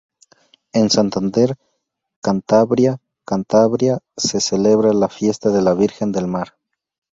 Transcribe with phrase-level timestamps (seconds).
[0.79, 1.55] En Santander,
[2.21, 6.55] Cantabria, Cantabria, se celebra la Fiesta de la Virgen del Mar.